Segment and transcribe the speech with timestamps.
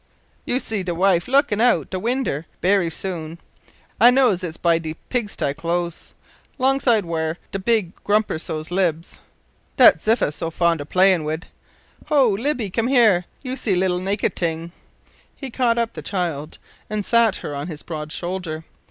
[0.45, 3.37] You see de wife lookin' out o' winder bery soon.
[3.99, 6.15] I knows it by de pig sty close
[6.57, 9.19] 'longside whar' de big grumper sow libs,
[9.77, 11.45] dat Ziffa's so fond o' playin' wid.
[12.07, 12.29] Ho!
[12.31, 14.71] Lippy, come here, you little naked ting,"
[15.35, 16.57] (he caught up the child
[16.89, 18.63] an' sat her on his broad shoulder).